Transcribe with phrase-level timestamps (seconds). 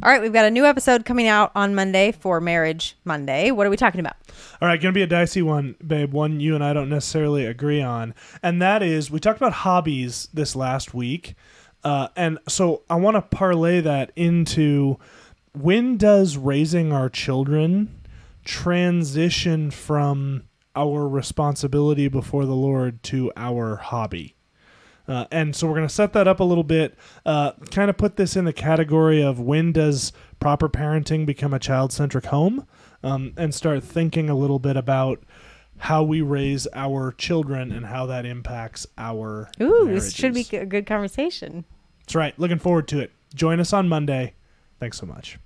[0.00, 3.50] All right, we've got a new episode coming out on Monday for Marriage Monday.
[3.50, 4.14] What are we talking about?
[4.62, 6.12] All right, going to be a dicey one, babe.
[6.12, 10.28] One you and I don't necessarily agree on, and that is we talked about hobbies
[10.32, 11.34] this last week,
[11.82, 15.00] uh, and so I want to parlay that into
[15.52, 18.00] when does raising our children
[18.44, 20.44] transition from
[20.76, 24.36] our responsibility before the Lord to our hobby?
[25.08, 27.96] Uh, and so we're going to set that up a little bit, uh, kind of
[27.96, 32.66] put this in the category of when does proper parenting become a child centric home,
[33.02, 35.22] um, and start thinking a little bit about
[35.78, 39.50] how we raise our children and how that impacts our.
[39.60, 40.04] Ooh, marriages.
[40.04, 41.64] this should be a good conversation.
[42.00, 42.38] That's right.
[42.38, 43.12] Looking forward to it.
[43.34, 44.34] Join us on Monday.
[44.80, 45.38] Thanks so much.